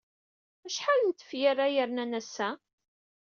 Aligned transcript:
Acḥal 0.67 1.01
n 1.03 1.11
tefyar 1.11 1.57
ay 1.65 1.79
rnan 1.87 2.11
ass-a? 2.19 2.49